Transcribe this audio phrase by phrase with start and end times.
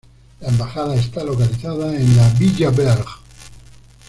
[0.39, 3.05] La embajada está localizada en la "Villa Berg".